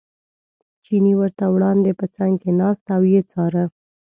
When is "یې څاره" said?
3.11-3.63